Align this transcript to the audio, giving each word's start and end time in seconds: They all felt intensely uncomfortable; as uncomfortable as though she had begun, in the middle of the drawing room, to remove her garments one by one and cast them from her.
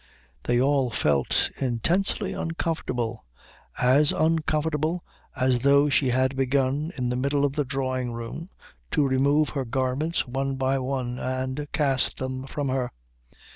They 0.45 0.59
all 0.59 0.89
felt 0.89 1.51
intensely 1.57 2.33
uncomfortable; 2.33 3.23
as 3.77 4.11
uncomfortable 4.11 5.03
as 5.35 5.59
though 5.59 5.89
she 5.91 6.09
had 6.09 6.35
begun, 6.35 6.91
in 6.97 7.09
the 7.09 7.15
middle 7.15 7.45
of 7.45 7.53
the 7.53 7.63
drawing 7.65 8.11
room, 8.11 8.49
to 8.93 9.07
remove 9.07 9.49
her 9.49 9.63
garments 9.63 10.25
one 10.25 10.55
by 10.55 10.79
one 10.79 11.19
and 11.19 11.67
cast 11.71 12.17
them 12.17 12.47
from 12.47 12.69
her. 12.69 12.91